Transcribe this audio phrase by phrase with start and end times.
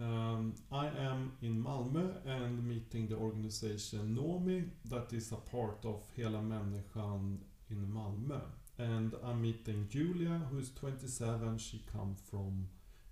[0.00, 6.02] um, I am in Malmö and meeting the organization NOMI that is a part of
[6.16, 7.38] Hela Människan
[7.70, 8.40] in Malmö.
[8.78, 12.66] And I'm meeting Julia who is 27, she come from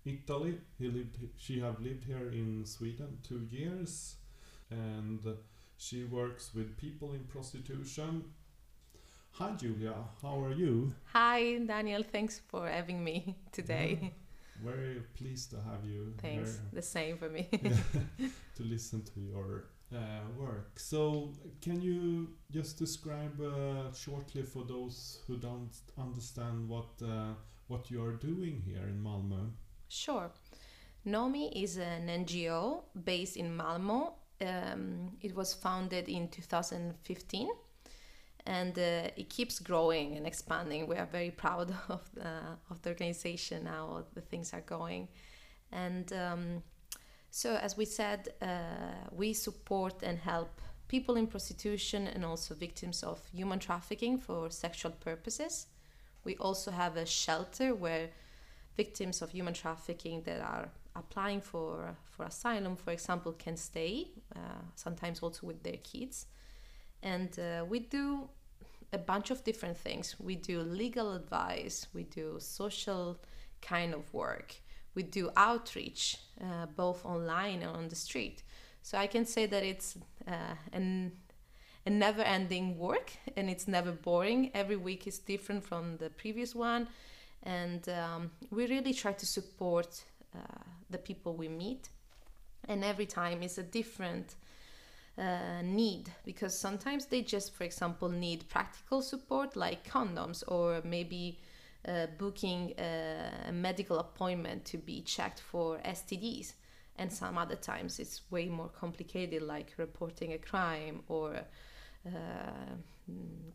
[0.04, 0.58] Italy.
[0.78, 4.16] He lived, she have lived here in Sweden two years
[4.70, 5.20] and
[5.76, 8.24] she works with people in prostitution.
[9.32, 10.92] Hi Julia, how are you?
[11.12, 12.02] Hi, Daniel.
[12.02, 13.98] Thanks for having me today.
[14.02, 14.08] Yeah,
[14.64, 16.60] very pleased to have you Thanks.
[16.72, 17.48] The same for me.
[17.50, 17.70] Yeah,
[18.56, 19.98] to listen to your uh,
[20.38, 20.78] work.
[20.78, 27.34] So, can you just describe uh, shortly for those who don't understand what uh,
[27.68, 29.50] what you are doing here in Malmö?
[29.88, 30.30] Sure.
[31.04, 34.14] NOMI is an NGO based in Malmo.
[34.40, 37.48] Um, it was founded in 2015
[38.46, 40.86] and uh, it keeps growing and expanding.
[40.86, 42.30] We are very proud of the,
[42.70, 45.08] of the organization, how the things are going.
[45.70, 46.62] And um,
[47.30, 53.02] so, as we said, uh, we support and help people in prostitution and also victims
[53.02, 55.66] of human trafficking for sexual purposes.
[56.24, 58.10] We also have a shelter where
[58.76, 64.62] victims of human trafficking that are applying for, for asylum, for example, can stay, uh,
[64.74, 66.26] sometimes also with their kids.
[67.02, 68.28] And uh, we do
[68.92, 70.16] a bunch of different things.
[70.18, 73.18] We do legal advice, we do social
[73.60, 74.54] kind of work,
[74.94, 78.42] we do outreach, uh, both online and on the street.
[78.82, 79.96] So I can say that it's
[80.26, 81.12] uh, an,
[81.86, 84.50] a never ending work and it's never boring.
[84.54, 86.88] Every week is different from the previous one.
[87.44, 90.38] And um, we really try to support uh,
[90.90, 91.88] the people we meet.
[92.68, 94.36] And every time is a different
[95.18, 101.38] uh, need because sometimes they just, for example, need practical support like condoms or maybe
[101.86, 106.54] uh, booking a, medical appointment to be checked for STDs.
[106.96, 111.40] And some other times it's way more complicated, like reporting a crime or
[112.06, 112.10] uh,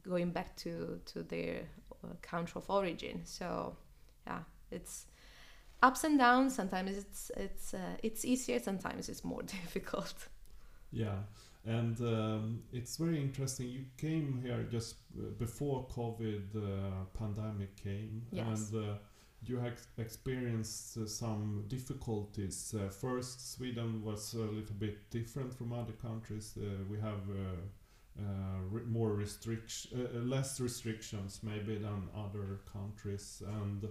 [0.04, 1.62] going back to, to their
[2.04, 3.22] uh, country of origin.
[3.24, 3.78] So,
[4.26, 4.40] yeah,
[4.72, 5.06] it's
[5.82, 6.56] ups and downs.
[6.56, 8.60] Sometimes it's it's uh, it's easier.
[8.60, 10.14] Sometimes it's more difficult.
[10.92, 11.20] Yeah,
[11.68, 13.68] and um, it's very interesting.
[13.70, 18.72] You came here just uh, before COVID uh, pandemic came, Yes.
[18.72, 18.94] and uh,
[19.44, 22.74] you ex- experienced uh, some difficulties.
[22.74, 26.58] Uh, first, Sweden was a little bit different from other countries.
[26.58, 28.24] Uh, we have uh, uh,
[28.72, 33.44] re- more restriction, less restrictions maybe than other countries.
[33.62, 33.86] And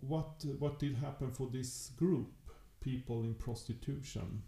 [0.00, 2.32] what what did happen for this group,
[2.80, 4.42] people in prostitution?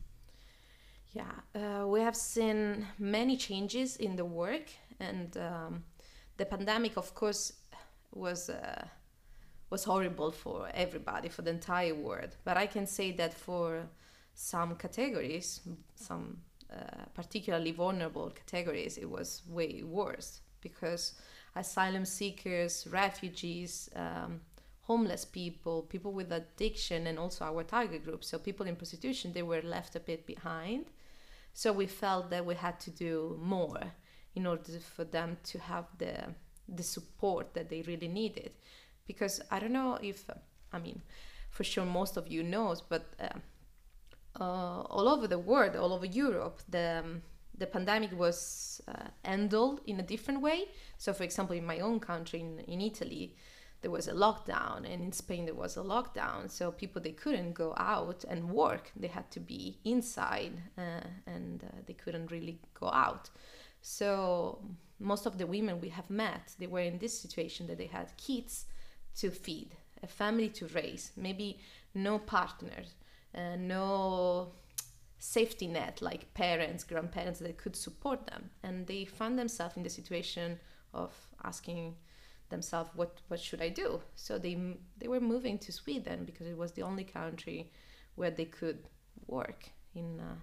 [1.14, 5.84] Yeah, uh, we have seen many changes in the work, and um,
[6.38, 7.52] the pandemic, of course,
[8.12, 8.86] was uh,
[9.68, 12.36] was horrible for everybody, for the entire world.
[12.44, 13.88] But I can say that for
[14.34, 15.60] some categories,
[15.94, 16.38] some
[16.72, 21.14] uh, particularly vulnerable categories, it was way worse because
[21.54, 23.90] asylum seekers, refugees.
[23.94, 24.40] Um,
[24.84, 28.24] homeless people, people with addiction, and also our target group.
[28.24, 30.86] So people in prostitution, they were left a bit behind.
[31.52, 33.80] So we felt that we had to do more
[34.34, 36.34] in order for them to have the
[36.68, 38.52] the support that they really needed.
[39.06, 40.24] Because I don't know if
[40.72, 41.02] I mean,
[41.50, 43.38] for sure most of you knows, but uh,
[44.40, 47.22] uh, all over the world, all over Europe, the um,
[47.58, 50.64] the pandemic was uh, handled in a different way.
[50.96, 53.36] So, for example, in my own country, in, in Italy,
[53.82, 57.52] there was a lockdown and in spain there was a lockdown so people they couldn't
[57.52, 58.90] go out and work.
[58.96, 63.30] They had to be inside uh, and uh, they couldn't really go out.
[63.80, 64.60] So
[64.98, 68.16] most of the women we have met they were in this situation that they had
[68.16, 68.66] kids
[69.16, 71.58] to feed a family to raise maybe
[71.94, 72.94] no partners
[73.34, 74.52] uh, no
[75.22, 78.50] safety net like parents grandparents that could support them.
[78.64, 80.58] And they found themselves in the situation
[80.92, 81.12] of
[81.44, 81.94] asking
[82.54, 84.56] themselves what what should I do so they
[85.00, 87.60] they were moving to Sweden because it was the only country
[88.18, 88.80] where they could
[89.26, 89.60] work
[89.94, 90.36] in uh,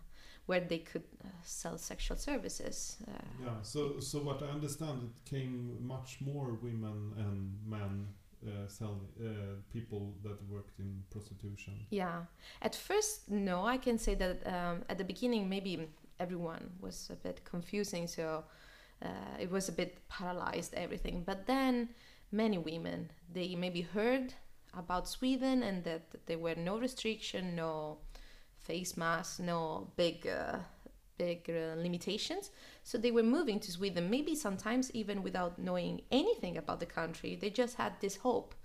[0.49, 3.11] where they could uh, sell sexual services uh,
[3.45, 3.61] Yeah.
[3.61, 7.37] So, so what I understand, it came much more women and
[7.75, 8.07] men
[8.47, 9.27] uh, sell uh,
[9.71, 11.73] people that worked in prostitution?
[11.91, 12.21] Yeah.
[12.61, 13.65] At first, no.
[13.65, 15.87] I can say that um, at the beginning, maybe
[16.19, 18.43] everyone was a bit confusing, so
[19.03, 21.23] uh, it was a bit paralyzed everything.
[21.25, 21.89] But then,
[22.31, 24.33] many women they maybe heard
[24.77, 27.97] about Sweden and that there were no restriction, no
[28.57, 30.27] face masks, no big.
[30.27, 30.59] Uh,
[31.17, 32.49] big uh, limitations
[32.85, 37.35] so they were moving to sweden maybe sometimes even without knowing anything about the country
[37.35, 38.55] they just had this hope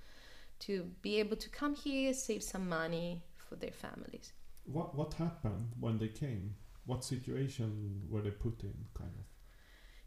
[0.60, 4.32] to be able to come here save some money for their families
[4.64, 6.56] What what happened when they came?
[6.87, 9.25] What situation were they put in, kind of?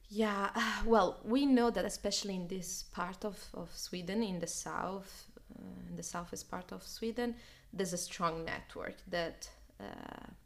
[0.10, 0.50] Yeah,
[0.86, 5.26] well, we know that especially in this part of, of Sweden, in the south,
[5.58, 7.36] uh, in the southest part of Sweden,
[7.74, 9.50] there's a strong network that
[9.80, 9.84] uh,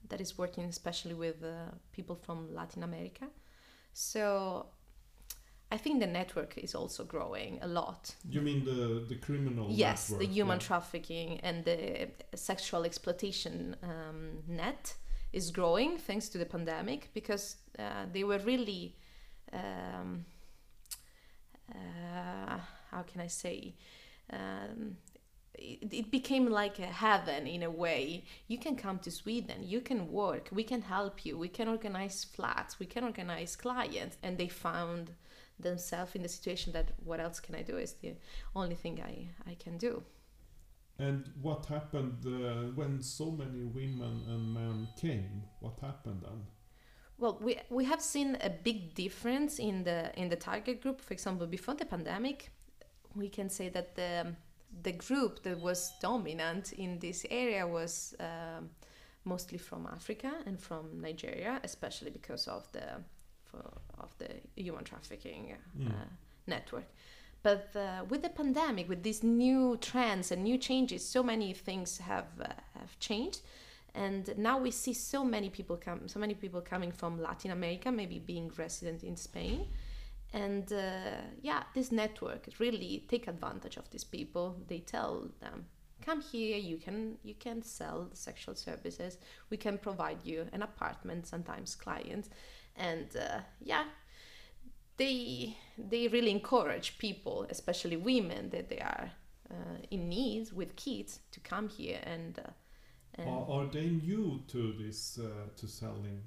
[0.10, 3.28] that is working especially with uh, people from Latin America.
[3.94, 4.66] So
[5.72, 8.13] I think the network is also growing a lot.
[8.30, 9.68] You mean the the criminal?
[9.69, 10.68] Yes, the human yeah.
[10.68, 14.96] trafficking and the sexual exploitation um, net
[15.31, 18.96] is growing thanks to the pandemic because uh, they were really,
[19.53, 20.25] um,
[21.74, 22.57] uh,
[22.92, 23.75] how can I say,
[24.31, 24.98] um,
[25.53, 28.25] it, it became like a heaven in a way.
[28.48, 32.24] You can come to Sweden, you can work, we can help you, we can organize
[32.24, 35.12] flats, we can organize clients, and they found
[35.59, 38.15] themselves in the situation that what else can I do is the
[38.56, 40.03] only thing I, I can do.
[40.98, 45.44] And what happened uh, when so many women and men came?
[45.59, 46.45] What happened then?
[47.22, 51.00] Well, we, we have seen a big difference in the in the target group.
[51.02, 52.50] For example, before the pandemic,
[53.16, 54.36] we can say that the
[54.84, 58.70] the group that was dominant in this area was um,
[59.24, 63.04] mostly from Africa and from Nigeria, especially because of the
[63.44, 63.62] for,
[64.00, 65.94] of the human trafficking uh, Mm.
[66.48, 66.88] network.
[67.44, 72.00] But uh, with the pandemic, with these new trends and new changes, so many things
[72.00, 72.48] have uh,
[72.80, 73.42] have changed,
[73.94, 77.92] and now we see so many people come, so many people coming from Latin America,
[77.92, 79.68] maybe being resident in Spain,
[80.34, 84.56] and uh, yeah, this network really take advantage of these people.
[84.68, 85.66] They tell them,
[86.06, 89.18] "Come here, you can you can sell sexual services.
[89.50, 92.30] We can provide you an apartment, sometimes clients."
[92.76, 93.84] and uh, yeah
[94.98, 99.12] they they really encourage people especially women that they are
[99.50, 102.40] uh, in need with kids to come here and,
[103.16, 106.22] and Are, are they new to this uh, to selling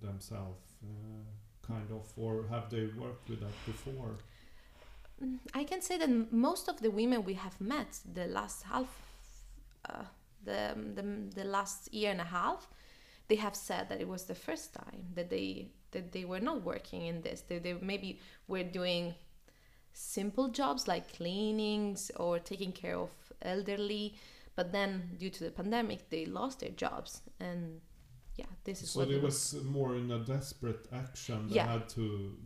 [0.00, 4.16] themselves, uh, kind of, or have they worked with that before?
[5.22, 8.88] Mm, I can say that most of the women we have met the last half,
[9.88, 10.04] uh,
[10.44, 11.02] the, the
[11.34, 12.68] the last year and a half,
[13.28, 16.62] they have said that it was the first time that they that they were not
[16.64, 17.42] working in this.
[17.42, 19.14] They, they maybe were doing
[19.92, 23.10] simple jobs like cleanings or taking care of
[23.42, 24.14] elderly,
[24.60, 24.90] but then
[25.22, 27.80] due to the pandemic, they lost their jobs and.
[28.36, 31.38] Yeah, this is So what it was more in a desperate action.
[31.48, 31.72] They Yeah.
[31.72, 32.04] had to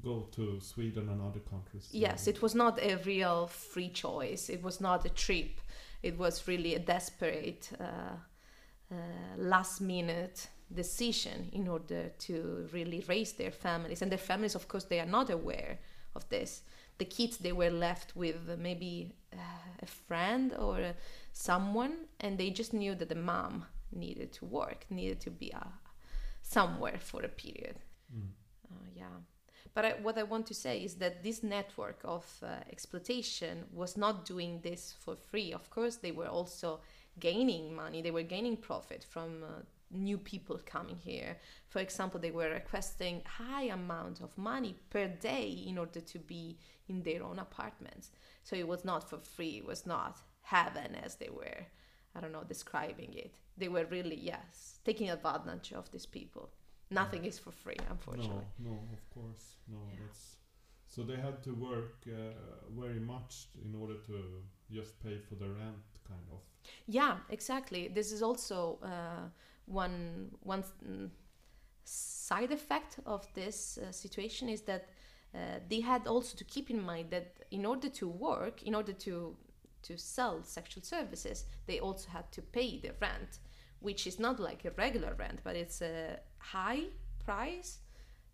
[0.08, 1.84] go to Sweden and other countries.
[1.92, 4.42] Yes, it was not a real free choice.
[4.56, 5.54] It was not a trip.
[6.02, 8.16] It was really a desperate, uh,
[8.90, 8.96] uh,
[9.36, 10.48] last minute
[10.82, 12.34] decision in order to
[12.76, 14.02] really raise their families.
[14.02, 15.78] And their families, of course, they are not aware
[16.14, 16.62] of this.
[16.98, 19.36] The kids, they were left with maybe uh,
[19.82, 20.92] a friend or uh,
[21.34, 25.60] someone, and they just knew that the mom needed to work, needed to be uh,
[26.42, 27.80] somewhere for a period.
[28.16, 28.28] Mm.
[28.70, 29.16] Uh, yeah.
[29.74, 33.96] But I, what I want to say is that this network of uh, exploitation was
[33.96, 35.52] not doing this for free.
[35.52, 36.80] Of course, they were also
[37.18, 41.36] gaining money, they were gaining profit from uh, new people coming here.
[41.68, 46.58] For example, they were requesting high amount of money per day in order to be
[46.88, 48.10] in their own apartments.
[48.44, 51.66] So it was not for free, it was not heaven as they were,
[52.14, 53.34] I don't know, describing it.
[53.56, 56.50] They were really, yes, taking advantage of these people.
[56.90, 58.46] Nothing is for free, unfortunately.
[58.58, 59.78] No, no, of course, no.
[59.90, 60.00] Yeah.
[60.04, 60.36] That's
[60.86, 62.34] so they had to work uh,
[62.70, 66.38] very much in order to just pay for the rent, kind of.
[66.86, 67.88] Yeah, exactly.
[67.88, 69.28] This is also uh,
[69.66, 71.10] one one mm,
[71.84, 74.86] side effect of this uh, situation is that
[75.34, 78.92] uh, they had also to keep in mind that in order to work, in order
[78.92, 79.36] to
[79.84, 83.38] to sell sexual services, they also had to pay the rent,
[83.80, 86.84] which is not like a regular rent, but it's a high
[87.24, 87.78] price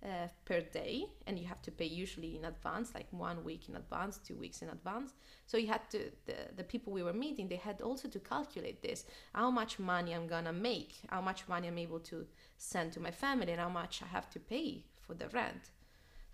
[0.03, 3.77] uh, per day, and you have to pay usually in advance, like one week in
[3.77, 5.13] advance, two weeks in advance.
[5.47, 8.81] So you had to the, the people we were meeting, they had also to calculate
[8.81, 9.05] this:
[9.35, 12.27] how much money I'm gonna make, how much money I'm able to
[12.57, 15.71] send to my family, and how much I have to pay for the rent.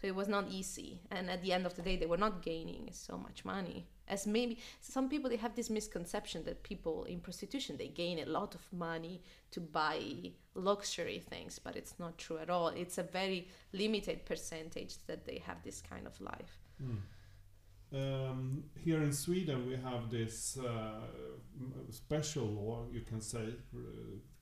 [0.01, 1.01] So it was not easy.
[1.11, 3.87] And at the end of the day, they were not gaining so much money.
[4.09, 8.27] As maybe some people, they have this misconception that people in prostitution, they gain a
[8.27, 9.21] lot of money
[9.51, 10.01] to buy
[10.55, 12.69] luxury things, but it's not true at all.
[12.69, 16.59] It's a very limited percentage that they have this kind of life.
[16.83, 16.99] Mm.
[17.93, 21.01] Um, here in Sweden, we have this uh,
[21.91, 23.79] special law, you can say, uh,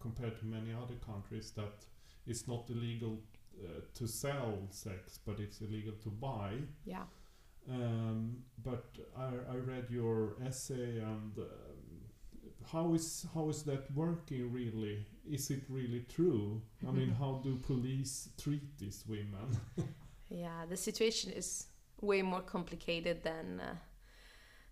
[0.00, 1.84] compared to many other countries, that
[2.26, 3.20] it's not illegal
[3.62, 6.52] uh, to sell sex, but it's illegal to buy.
[6.84, 7.04] Yeah.
[7.70, 8.84] Um, but
[9.16, 11.44] I, I read your essay, and um,
[12.70, 15.06] how is how is that working really?
[15.28, 16.60] Is it really true?
[16.86, 19.58] I mean, how do police treat these women?
[20.28, 21.66] yeah, the situation is
[22.00, 23.74] way more complicated than uh,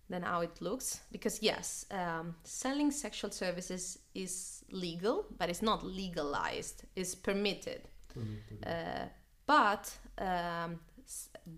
[0.09, 5.83] than how it looks because yes um, selling sexual services is legal but it's not
[5.83, 8.67] legalized it's permitted, permitted.
[8.67, 9.05] Uh,
[9.45, 10.79] but um,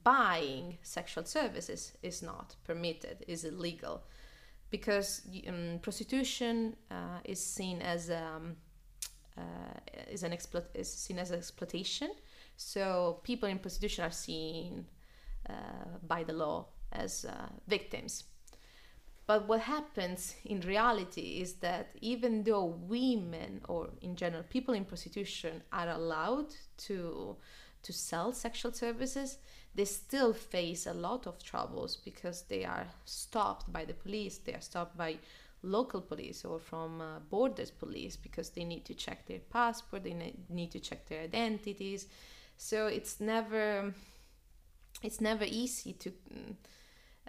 [0.04, 4.04] buying sexual services is not permitted is illegal
[4.70, 8.56] because um, prostitution uh, is seen as um,
[9.38, 9.42] uh,
[10.10, 12.10] is an explo- is seen as exploitation
[12.58, 14.86] so people in prostitution are seen
[15.50, 15.54] uh,
[16.08, 18.24] by the law as uh, victims.
[19.28, 24.86] But what happens in reality is that even though women, or in general people in
[24.86, 27.36] prostitution, are allowed to
[27.86, 29.38] to sell sexual services,
[29.76, 34.38] they still face a lot of troubles because they are stopped by the police.
[34.40, 35.18] They are stopped by
[35.62, 40.04] local police or from uh, borders police because they need to check their passport.
[40.04, 42.08] They ne- need to check their identities.
[42.58, 43.94] So it's never
[45.04, 46.56] it's never easy to mm,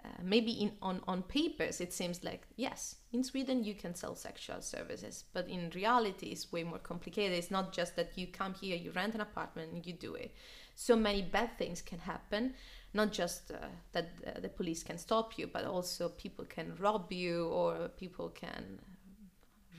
[0.03, 4.15] uh, maybe in on on papers it seems like yes in sweden you can sell
[4.15, 8.53] sexual services but in reality it's way more complicated it's not just that you come
[8.53, 10.33] here you rent an apartment and you do it
[10.75, 12.53] so many bad things can happen
[12.93, 13.57] not just uh,
[13.91, 18.29] that uh, the police can stop you but also people can rob you or people
[18.29, 18.79] can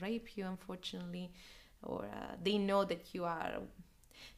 [0.01, 1.31] rape you unfortunately
[1.83, 3.53] or uh, they know that you are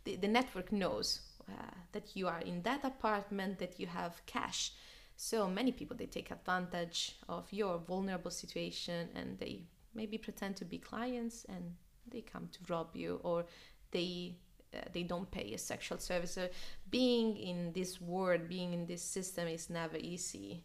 [0.04, 1.54] the, the network knows uh,
[1.92, 4.74] that you are in that apartment, that you have cash.
[5.24, 9.62] So many people they take advantage of your vulnerable situation and they
[9.94, 11.76] maybe pretend to be clients and
[12.12, 13.46] they come to rob you or
[13.92, 14.38] they
[14.74, 16.32] uh, they don't pay a sexual service.
[16.32, 16.50] So
[16.90, 20.64] being in this world, being in this system is never easy.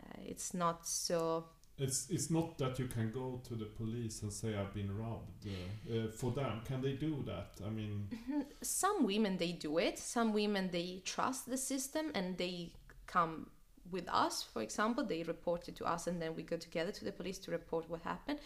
[0.00, 4.32] Uh, it's not so it's it's not that you can go to the police and
[4.32, 5.46] say I've been robbed.
[5.46, 7.60] Uh, uh, for them, can they do that?
[7.66, 8.08] I mean,
[8.62, 9.98] some women they do it.
[9.98, 12.72] Some women they trust the system and they
[13.06, 13.48] come
[13.90, 14.42] with us.
[14.42, 17.38] For example, they report it to us, and then we go together to the police
[17.40, 18.38] to report what happened.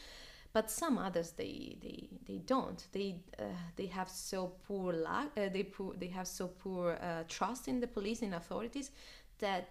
[0.52, 2.86] But some others they they, they don't.
[2.92, 3.44] They uh,
[3.76, 5.32] they have so poor luck.
[5.36, 8.90] Uh, they poor, they have so poor uh, trust in the police and authorities
[9.38, 9.68] that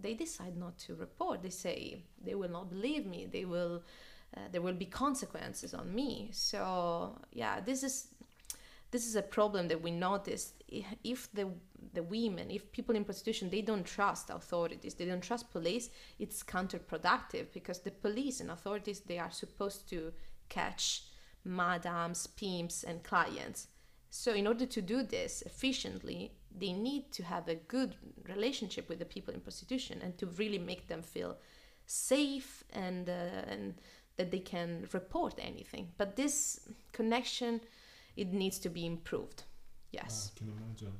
[0.00, 1.42] they decide not to report.
[1.42, 3.26] They say they will not believe me.
[3.30, 3.82] They will
[4.36, 6.30] uh, there will be consequences on me.
[6.32, 8.08] So yeah, this is
[8.94, 10.62] this is a problem that we noticed.
[11.02, 11.48] If the
[11.94, 16.44] the women, if people in prostitution, they don't trust authorities, they don't trust police, it's
[16.44, 20.12] counterproductive because the police and authorities they are supposed to
[20.48, 21.06] catch
[21.44, 23.66] madams, pimps, and clients.
[24.10, 26.20] So in order to do this efficiently,
[26.56, 27.96] they need to have a good
[28.28, 31.36] relationship with the people in prostitution and to really make them feel
[31.86, 33.74] safe and uh, and
[34.16, 36.60] that they can report anything but this
[36.92, 37.60] connection
[38.16, 39.44] it needs to be improved
[39.92, 40.92] yes i can imagine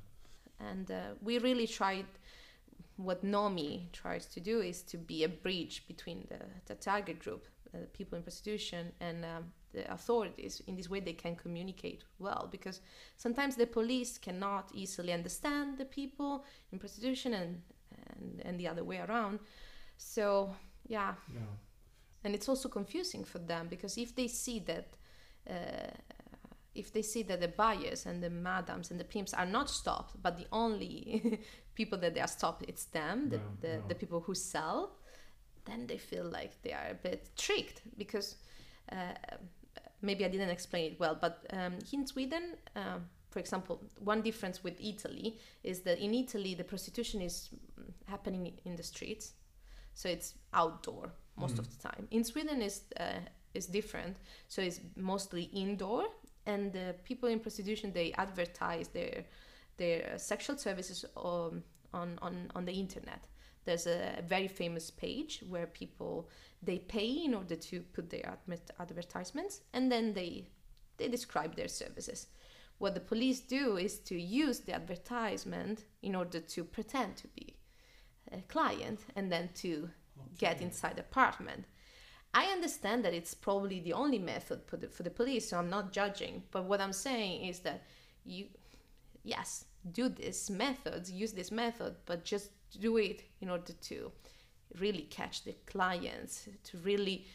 [0.60, 2.06] and uh, we really tried
[2.96, 7.46] what nomi tries to do is to be a bridge between the, the target group
[7.74, 9.44] uh, people in prostitution and um,
[9.74, 10.62] the authorities.
[10.66, 12.80] In this way, they can communicate well because
[13.16, 17.62] sometimes the police cannot easily understand the people in prostitution and
[18.08, 19.38] and, and the other way around.
[19.96, 20.54] So
[20.86, 21.14] yeah.
[21.32, 21.40] yeah.
[22.24, 24.86] And it's also confusing for them because if they see that
[25.48, 25.83] uh,
[26.74, 30.20] if they see that the buyers and the madams and the pimps are not stopped,
[30.22, 31.40] but the only
[31.74, 34.96] people that they are stopped, it's them, the, the, the, people who sell,
[35.64, 38.36] then they feel like they are a bit tricked because
[38.92, 39.12] uh,
[40.02, 44.62] maybe I didn't explain it well, but um, in Sweden, um, for example, one difference
[44.62, 47.50] with Italy is that in Italy the prostitution is
[48.06, 49.32] happening in the streets,
[49.94, 51.60] so it's outdoor most mm.
[51.60, 52.06] of the time.
[52.10, 53.20] In Sweden is uh,
[53.54, 54.16] is different,
[54.48, 56.04] so it's mostly indoor,
[56.46, 59.24] and the people in prostitution they advertise their
[59.76, 63.24] their sexual services on on on, on the internet.
[63.64, 66.28] There's a very famous page where people
[66.62, 68.38] they pay in order to put their
[68.78, 70.48] advertisements and then they
[70.98, 72.28] they describe their services
[72.78, 77.54] what the police do is to use the advertisement in order to pretend to be
[78.32, 79.88] a client and then to
[80.38, 81.64] get inside the apartment.
[82.34, 85.70] I understand that it's probably the only method for the, for the police, so I'm
[85.70, 86.42] not judging.
[86.50, 87.84] But what I'm saying is that
[88.24, 88.46] you,
[89.22, 92.50] yes, do this methods, use this method, but just
[92.80, 94.10] do it in order to
[94.80, 97.26] really catch the clients, to really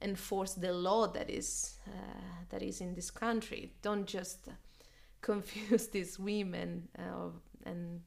[0.00, 3.72] enforce the law that is uh, that is in this country.
[3.82, 4.48] Don't just
[5.20, 7.30] confuse these women uh,
[7.66, 8.00] and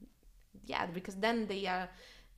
[0.66, 1.90] yeah, because then they are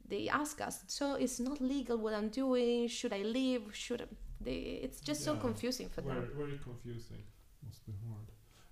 [0.10, 2.88] they ask us, so it's not legal what I'm doing.
[2.88, 3.64] Should I leave?
[3.74, 4.06] Should I?
[4.42, 6.32] They, it's just so confusing for very, them.
[6.36, 7.24] very confusing.
[7.66, 8.28] Must be hard.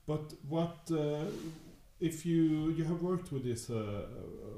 [0.05, 1.25] But what uh,
[1.99, 4.05] if you you have worked with this uh,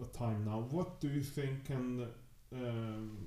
[0.03, 0.59] a time now?
[0.69, 2.07] What do you think can?
[2.53, 3.17] Um,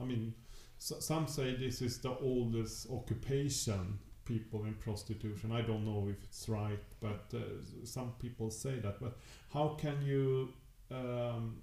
[0.00, 0.34] I mean,
[0.78, 3.98] s some say this is the oldest occupation.
[4.24, 5.50] People in prostitution.
[5.50, 7.40] I don't know if it's right, but uh,
[7.84, 9.00] some people say that.
[9.00, 9.16] But
[9.52, 10.52] how can you
[10.90, 11.56] um,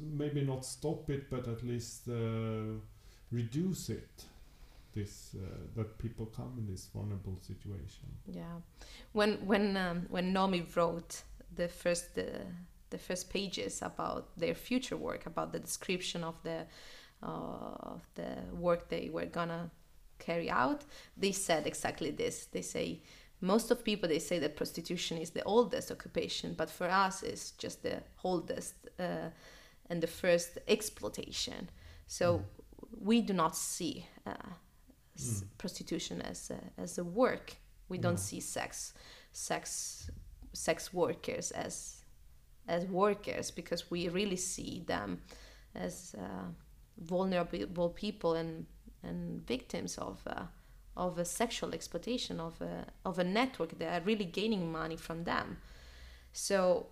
[0.00, 2.78] maybe not stop it, but at least uh,
[3.30, 4.24] reduce it?
[4.92, 8.06] this uh, that people come in this vulnerable situation.
[8.26, 8.60] Yeah,
[9.12, 11.22] when when um, when Nomi wrote
[11.54, 12.46] the first the
[12.90, 16.66] the first pages about their future work, about the description of the
[17.22, 19.70] uh, of the work they were gonna
[20.18, 20.84] carry out,
[21.16, 22.46] they said exactly this.
[22.46, 23.02] They say
[23.42, 27.50] most of people they say that prostitution is the oldest occupation, but for us it's
[27.52, 29.28] just the oldest uh,
[29.90, 31.68] and the first exploitation.
[32.06, 32.42] So
[33.00, 34.06] we do not see.
[34.26, 34.32] Uh,
[35.16, 35.58] s- Mm.
[35.58, 37.56] prostitution as a, as a work.
[37.88, 38.94] We don't see sex
[39.32, 40.10] sex
[40.54, 42.04] sex workers as
[42.68, 45.20] as workers because we really see them
[45.74, 46.48] as uh,
[46.96, 48.66] vulnerable people and
[49.02, 50.44] and victims of uh,
[50.96, 55.24] of a sexual exploitation of a of a network that are really gaining money from
[55.24, 55.58] them.
[56.32, 56.86] So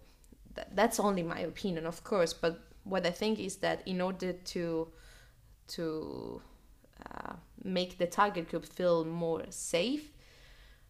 [0.54, 2.32] th- that's only my opinion, of course.
[2.32, 4.88] But what I think is that in order to
[5.68, 6.42] to
[7.06, 10.12] uh, make the target group feel more safe,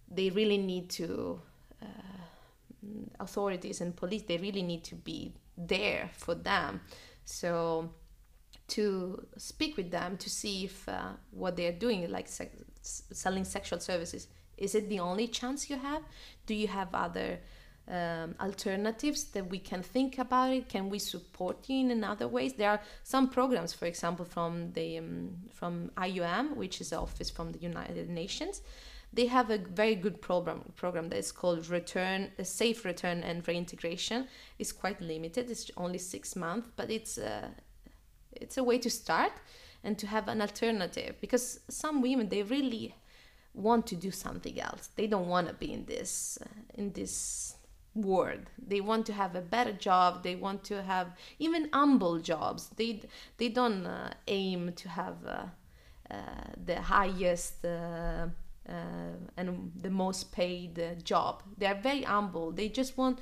[0.08, 1.40] they really need to
[1.82, 1.86] uh,
[3.18, 4.22] authorities and police.
[4.22, 6.80] They really need to be there for them.
[7.25, 7.90] So
[8.68, 12.28] to speak with them to see if uh, what they are doing, like
[12.82, 16.02] selling sexual services, is it the only chance you have?
[16.47, 17.40] Do you have other
[17.88, 20.69] um, alternatives that we can think about it?
[20.69, 22.52] Can we support you in other ways?
[22.52, 27.52] There are some programs, for example, from the um, from IOM, which is office from
[27.52, 28.62] the United Nations.
[29.12, 33.47] They have a very good program program that is called Return, a Safe Return and
[33.47, 34.28] Reintegration.
[34.58, 35.50] It's quite limited.
[35.50, 37.50] It's only six months, but it's a,
[38.32, 39.32] it's a way to start
[39.82, 42.95] and to have an alternative because some women they really
[43.54, 44.90] want to do something else.
[44.97, 47.56] They don't want to be in this uh, in this
[47.95, 48.50] world.
[48.58, 50.23] They want to have a better job.
[50.23, 52.69] They want to have even humble jobs.
[52.76, 53.02] They
[53.38, 55.45] they don't uh, aim to have uh,
[56.10, 56.16] uh,
[56.64, 57.64] the highest.
[57.64, 58.28] Uh,
[58.69, 61.43] uh, and the most paid job.
[61.58, 62.52] They are very humble.
[62.52, 63.19] They just want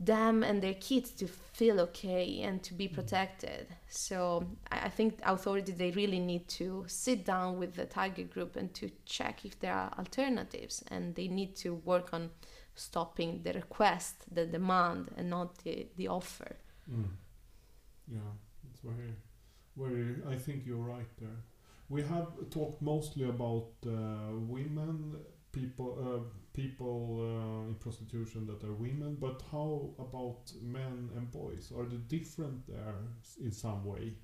[0.00, 3.66] them and their kids to feel okay and to be protected.
[3.88, 8.56] So I, I think authorities they really need to sit down with the target group
[8.56, 12.30] and to check if there are alternatives, and they need to work on
[12.74, 16.56] stopping the request, the demand, and not the, the offer.
[16.90, 17.04] Mm.
[18.08, 18.32] Yeah,
[18.70, 19.14] it's very,
[19.76, 20.16] very.
[20.28, 21.44] I think you're right there.
[21.90, 25.16] We have talked mostly about uh, women,
[25.52, 26.20] people, uh,
[26.52, 29.16] people uh, in prostitution that are women.
[29.20, 31.72] But how about men and boys?
[31.76, 32.94] Are they different there
[33.42, 34.14] in some way?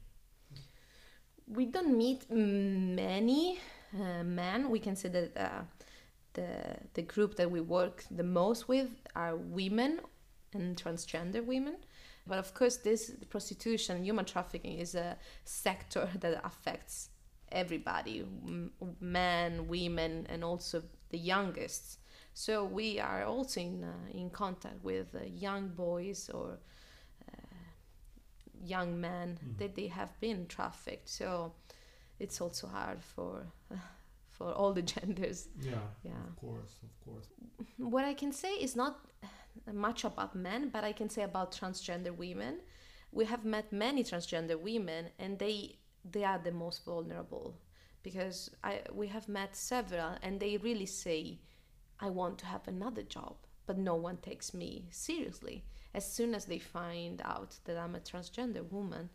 [1.47, 3.59] we don't meet many
[3.95, 4.71] uh, men.
[4.71, 5.63] We can say that uh,
[6.35, 10.01] the the group that we work the most with are women
[10.53, 11.77] and transgender women.
[12.27, 17.11] But of course, this prostitution, human trafficking, is a sector that affects
[17.53, 18.27] everybody,
[19.01, 21.99] men, women, and also the youngest.
[22.35, 26.59] So we are also in uh, in contact with uh, young boys or
[27.29, 27.57] uh,
[28.65, 29.59] young men Mhm.
[29.59, 31.09] that they have been trafficked.
[31.09, 31.53] So
[32.19, 33.47] it's also hard for
[34.31, 35.49] for all the genders.
[35.61, 36.27] Yeah, Yeah.
[36.29, 37.29] of course, of course.
[37.79, 38.95] What I can say is not
[39.73, 42.61] much about men, but I can say about transgender women.
[43.13, 45.79] We have met many transgender women, and they
[46.13, 47.55] they are the most vulnerable
[48.07, 51.41] because I we have met several, and they really say,
[51.99, 53.35] "I want to have another job,
[53.67, 58.01] but no one takes me seriously." As soon as they find out that I'm a
[58.11, 59.11] transgender woman,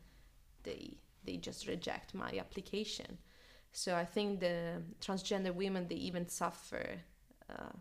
[0.63, 3.17] they they just reject my application.
[3.71, 6.85] So I think the transgender women they even suffer
[7.49, 7.75] uh,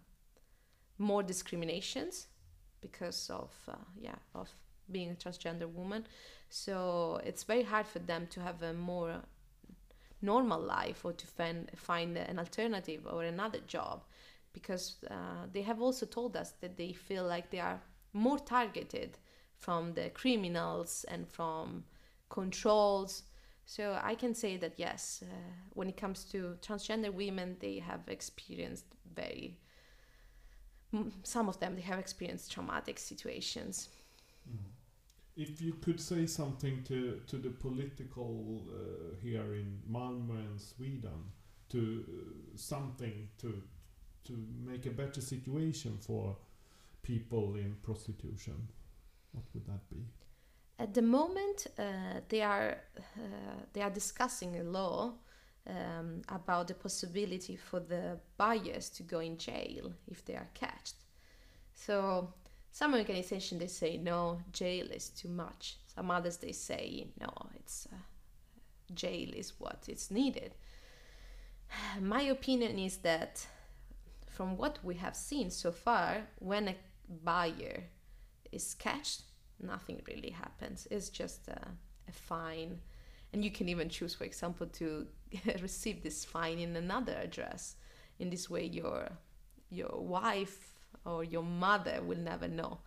[0.98, 2.28] more discriminations
[2.80, 4.48] because of uh, yeah of
[4.92, 6.06] being a transgender woman
[6.48, 9.22] so it's very hard for them to have a more
[10.22, 14.02] normal life or to find find an alternative or another job
[14.52, 17.80] because uh, they have also told us that they feel like they are
[18.12, 19.18] more targeted
[19.56, 21.84] from the criminals and from
[22.28, 23.22] controls
[23.64, 25.34] so i can say that yes uh,
[25.74, 29.56] when it comes to transgender women they have experienced very
[31.22, 33.88] some of them they have experienced traumatic situations
[34.50, 34.58] mm.
[35.40, 41.20] If you could say something to to the political uh, here in Malmö and Sweden
[41.68, 43.62] to uh, something to
[44.24, 44.32] to
[44.70, 46.36] make a better situation for
[47.02, 48.68] people in prostitution
[49.32, 50.04] what would that be
[50.78, 52.76] at the moment uh, they are
[53.16, 55.12] uh, they are discussing a law
[55.66, 60.96] um, about the possibility for the buyers to go in jail if they are catched.
[61.74, 62.32] So
[62.72, 65.76] some organizations they say no, jail is too much.
[65.94, 67.96] Some others they say no, it's uh,
[68.94, 70.54] jail is what is needed.
[72.00, 73.46] My opinion is that
[74.28, 76.76] from what we have seen so far, when a
[77.24, 77.84] buyer
[78.52, 79.22] is catched,
[79.60, 80.86] nothing really happens.
[80.90, 81.60] It's just a,
[82.08, 82.80] a fine
[83.32, 85.06] and you can even choose for example to
[85.62, 87.76] receive this fine in another address
[88.18, 89.08] in this way your
[89.70, 90.74] your wife
[91.04, 92.78] or your mother will never know.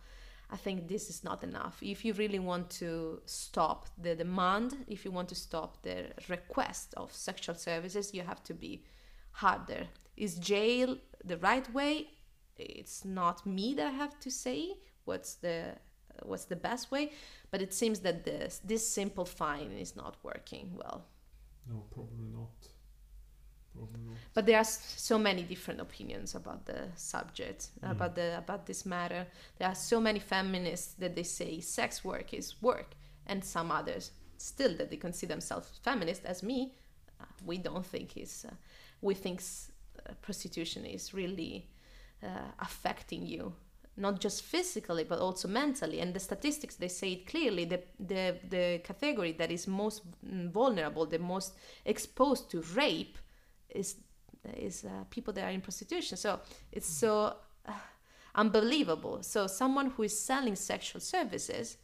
[0.50, 1.82] I think this is not enough.
[1.82, 6.94] If you really want to stop the demand if you want to stop the request
[6.96, 8.84] of sexual services you have to be
[9.32, 9.88] harder.
[10.16, 12.08] Is jail the right way?
[12.56, 14.74] It's not me that i have to say
[15.06, 15.74] what's the
[16.22, 17.10] what's the best way
[17.50, 21.06] but it seems that this this simple fine is not working well.
[21.68, 22.68] No probably not
[24.34, 27.90] but there are so many different opinions about the subject mm.
[27.90, 29.26] about the about this matter
[29.58, 32.94] there are so many feminists that they say sex work is work
[33.26, 36.74] and some others still that they consider themselves feminist as me
[37.20, 38.54] uh, we don't think is uh,
[39.00, 41.68] we think uh, prostitution is really
[42.22, 43.52] uh, affecting you
[43.96, 48.36] not just physically but also mentally and the statistics they say it clearly the the,
[48.48, 53.18] the category that is most vulnerable the most exposed to rape
[53.74, 53.96] is
[54.56, 56.40] is uh, people that are in prostitution so
[56.72, 57.34] it's so
[57.66, 57.72] uh,
[58.34, 61.78] unbelievable so someone who is selling sexual services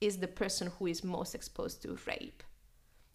[0.00, 2.42] is the person who is most exposed to rape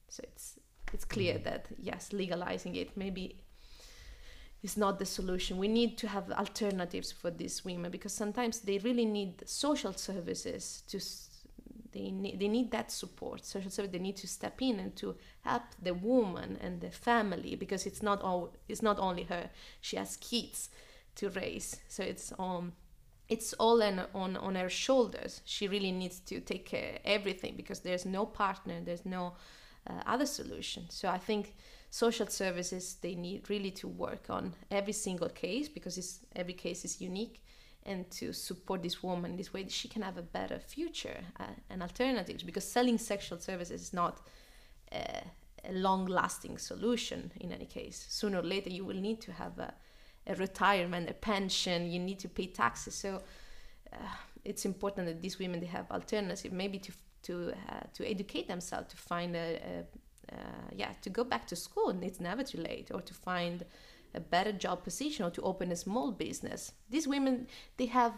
[0.08, 0.60] so it's
[0.94, 1.44] it's clear mm-hmm.
[1.44, 3.46] that yes legalizing it maybe
[4.66, 5.58] is not the solution.
[5.58, 10.84] We need to have alternatives for these women because sometimes they really need social services
[10.88, 11.00] to
[11.96, 13.46] they need, they need that support.
[13.46, 17.56] Social service they need to step in and to help the woman and the family
[17.56, 19.50] because it's not all it's not only her.
[19.80, 20.70] She has kids
[21.16, 21.78] to raise.
[21.88, 22.74] So it's um
[23.30, 25.42] it's all on, on on her shoulders.
[25.46, 29.34] She really needs to take care everything because there's no partner there's no
[29.90, 30.84] uh, other solution.
[30.90, 31.56] So i think
[31.90, 37.00] social services they need really to work on every single case because every case is
[37.00, 37.45] unique
[37.86, 41.82] and to support this woman this way she can have a better future uh, and
[41.82, 44.22] alternatives because selling sexual services is not
[44.92, 45.22] uh,
[45.70, 48.06] a long lasting solution in any case.
[48.10, 49.74] Sooner or later you will need to have a,
[50.28, 52.96] a retirement a pension you need to pay taxes.
[52.96, 53.22] So
[53.94, 53.98] uh,
[54.44, 56.92] it's important that these women they have alternative maybe to
[57.24, 61.56] to uh, to educate themselves to find a, a uh, yeah to go back to
[61.56, 61.90] school.
[61.90, 62.92] And it's never too late.
[62.94, 63.64] Or to find
[64.16, 66.72] a better job position or to open a small business.
[66.90, 67.48] These women
[67.78, 68.14] they have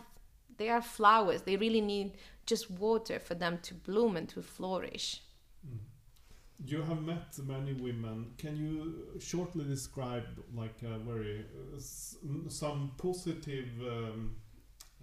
[0.57, 1.41] they are flowers.
[1.43, 2.13] They really need
[2.45, 5.21] just water for them to bloom and to flourish.
[5.67, 5.79] Mm.
[6.65, 8.33] you have met many women.
[8.37, 11.79] Can you shortly describe like a very uh,
[12.49, 14.35] some positive um,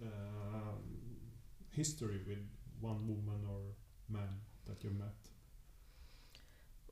[0.01, 0.75] uh,
[1.69, 2.43] history with
[2.81, 3.61] one woman or
[4.09, 4.29] man
[4.65, 5.15] that you met?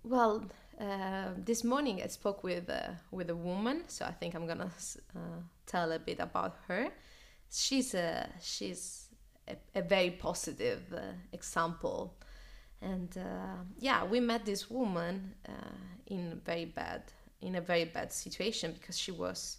[0.04, 0.46] Well,
[0.84, 4.72] uh, this morning I spoke with uh, with a woman, so I think I'm gonna
[5.16, 5.20] uh,
[5.66, 6.90] tell a bit about her.
[7.50, 9.08] She's a she's
[9.48, 12.16] a, a very positive uh, example,
[12.82, 17.04] and uh, yeah, we met this woman uh, in very bad
[17.42, 19.58] in a very bad situation because she was.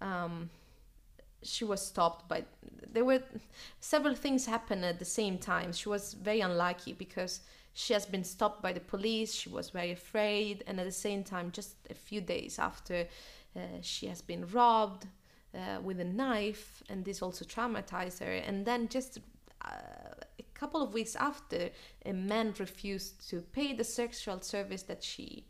[0.00, 0.50] Um,
[1.42, 2.44] she was stopped by
[2.92, 3.22] there were
[3.78, 7.40] several things happened at the same time she was very unlucky because
[7.78, 9.34] she has been stopped by the police.
[9.34, 13.06] She was very afraid, and at the same time, just a few days after,
[13.54, 15.06] uh, she has been robbed
[15.54, 18.32] uh, with a knife, and this also traumatized her.
[18.32, 19.18] And then, just
[19.62, 19.68] uh,
[20.38, 21.68] a couple of weeks after,
[22.06, 25.44] a man refused to pay the sexual service that she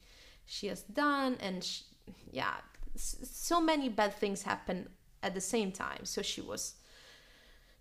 [0.46, 1.84] she has done, and she,
[2.32, 2.56] yeah,
[2.96, 4.88] so many bad things happen
[5.22, 6.04] at the same time.
[6.04, 6.74] So she was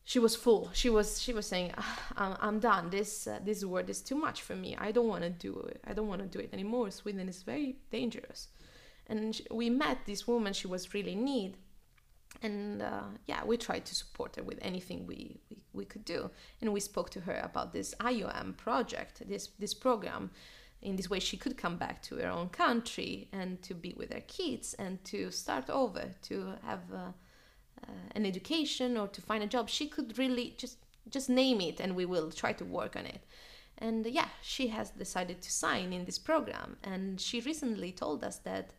[0.07, 0.69] she was full.
[0.73, 2.91] She was she was saying, "Ah, "I'm, I'm done.
[2.91, 4.77] This uh, this word is too much for me.
[4.77, 5.81] I don't want to do it.
[5.85, 6.91] I don't want to do it anymore.
[6.91, 8.47] Sweden is very dangerous."
[9.07, 10.53] And sh we met this woman.
[10.53, 11.57] She was really in need,
[12.43, 16.29] and uh, yeah, we tried to support her with anything we, we, we could do.
[16.61, 20.29] And we spoke to her about this IOM project, this this program.
[20.81, 24.13] In this way, she could come back to her own country and to be with
[24.13, 26.83] her kids and to start over, to have.
[26.93, 27.11] Uh,
[28.15, 30.77] an education or to find a job she could really just
[31.09, 33.21] just name it and we will try to work on it.
[33.77, 36.77] And uh, yeah she has decided to sign in this program.
[36.83, 38.71] And she recently told us that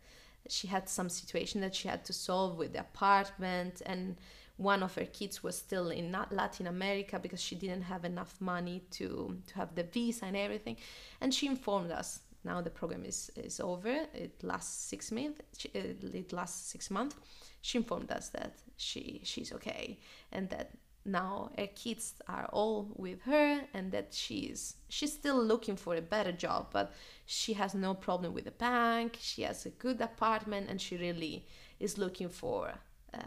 [0.49, 4.17] she had some situation that she had to solve with the apartment and
[4.57, 8.81] one of her kids was still in Latin America because she didn't have enough money
[8.89, 10.77] to to have the visa and everything.
[11.21, 14.07] And she informed us now the program is is over.
[14.13, 17.15] It lasts 6 months it lasts 6 months.
[17.61, 19.99] She informed us that she she's okay.
[20.31, 20.71] And that
[21.05, 26.01] now her kids are all with her and that she's she's still looking for a
[26.01, 26.93] better job but
[27.25, 29.17] she has no problem with the bank.
[29.19, 31.45] She has a good apartment and she really
[31.79, 32.73] is looking for
[33.13, 33.19] uh,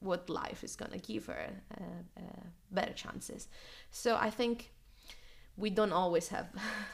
[0.00, 1.48] what life is gonna give her
[1.80, 3.48] uh, uh, better chances.
[3.90, 4.72] So i think
[5.56, 6.46] we don't always have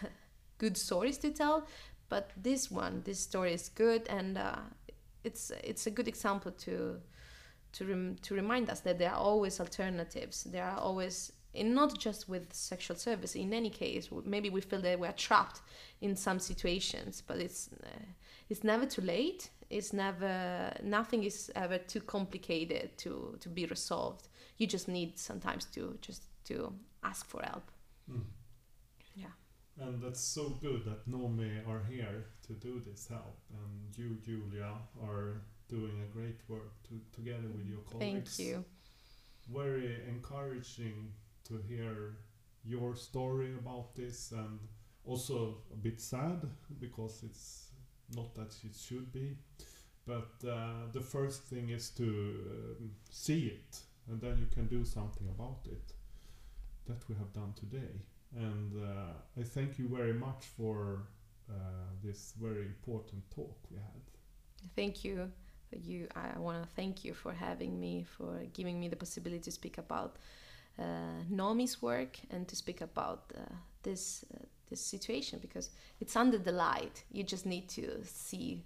[0.58, 1.66] good stories to tell
[2.08, 4.56] but this one this story is good and uh,
[5.24, 7.00] it's it's a good example to
[7.72, 10.44] to rem- to remind us that there are always alternatives.
[10.44, 13.34] There are always and not just with sexual service.
[13.34, 15.60] In any case, maybe we feel that we're trapped
[16.00, 17.88] in some situations, but it's uh,
[18.48, 19.50] it's never too late.
[19.70, 24.28] It's never nothing is ever too complicated to to be resolved.
[24.58, 27.70] You just need sometimes to just to ask for help.
[28.10, 28.24] Mm.
[29.14, 29.32] Yeah.
[29.80, 34.74] And that's so good that Nomi are here to do this help, and you, Julia,
[35.02, 38.36] are doing a great work to, together with your colleagues.
[38.36, 38.64] Thank you.
[39.52, 41.12] Very encouraging
[41.48, 42.16] to hear
[42.64, 44.58] your story about this, and
[45.04, 45.36] also
[45.72, 46.40] a bit sad
[46.78, 47.70] because it's
[48.14, 49.36] not that it should be.
[50.06, 54.84] But uh, the first thing is to um, see it, and then you can do
[54.84, 55.92] something about it.
[56.86, 57.94] That we have done today.
[58.36, 61.04] And uh, I thank you very much for
[61.48, 61.54] uh,
[62.02, 64.02] this very important talk we had.
[64.74, 65.30] Thank you.
[65.80, 69.50] You, I want to thank you for having me, for giving me the possibility to
[69.50, 70.16] speak about
[70.78, 70.82] uh,
[71.30, 73.40] Nomi's work and to speak about uh,
[73.82, 77.04] this uh, this situation because it's under the light.
[77.10, 78.64] You just need to see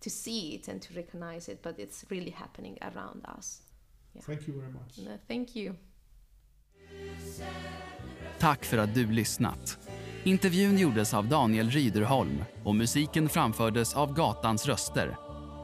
[0.00, 3.62] to see it and to recognize it, but it's really happening around us.
[4.14, 4.22] Yeah.
[4.22, 4.98] Thank you very much.
[4.98, 5.74] No, thank you.
[8.38, 9.78] Tack för att du lyssnat.
[10.24, 15.16] Intervjun gjordes av Daniel Ryderholm och musiken framfördes av Gatans röster.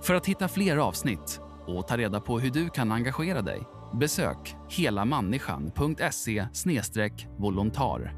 [0.03, 4.57] För att hitta fler avsnitt och ta reda på hur du kan engagera dig besök
[4.71, 6.47] helamänniskan.se
[7.39, 8.18] volontar.